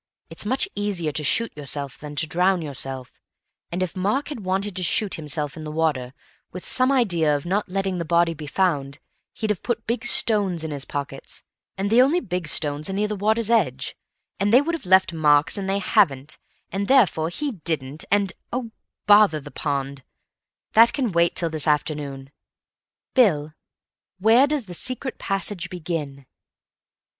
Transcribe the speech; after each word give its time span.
"It's 0.31 0.47
much 0.47 0.67
easier 0.73 1.11
to 1.11 1.23
shoot 1.23 1.55
yourself 1.55 1.99
than 1.99 2.15
to 2.15 2.25
drown 2.25 2.63
yourself, 2.63 3.19
and 3.71 3.83
if 3.83 3.95
Mark 3.95 4.29
had 4.29 4.39
wanted 4.39 4.75
to 4.77 4.81
shoot 4.81 5.13
himself 5.13 5.55
in 5.55 5.63
the 5.63 5.71
water, 5.71 6.15
with 6.51 6.65
some 6.65 6.91
idea 6.91 7.35
of 7.35 7.45
not 7.45 7.69
letting 7.69 7.99
the 7.99 8.03
body 8.03 8.33
be 8.33 8.47
found, 8.47 8.97
he'd 9.31 9.51
have 9.51 9.61
put 9.61 9.85
big 9.85 10.03
stones 10.07 10.63
in 10.63 10.71
his 10.71 10.85
pockets, 10.85 11.43
and 11.77 11.91
the 11.91 12.01
only 12.01 12.19
big 12.19 12.47
stones 12.47 12.89
are 12.89 12.93
near 12.93 13.07
the 13.07 13.15
water's 13.15 13.51
edge, 13.51 13.95
and 14.39 14.51
they 14.51 14.59
would 14.59 14.73
have 14.73 14.87
left 14.87 15.13
marks, 15.13 15.55
and 15.55 15.69
they 15.69 15.77
haven't, 15.77 16.39
and 16.71 16.87
therefore 16.87 17.29
he 17.29 17.51
didn't, 17.51 18.03
and—oh, 18.09 18.71
bother 19.05 19.39
the 19.39 19.51
pond; 19.51 20.01
that 20.73 20.93
can 20.93 21.11
wait 21.11 21.35
till 21.35 21.51
this 21.51 21.67
afternoon. 21.67 22.31
Bill, 23.13 23.53
where 24.17 24.47
does 24.47 24.65
the 24.65 24.73
secret 24.73 25.19
passage 25.19 25.69
begin?" 25.69 26.25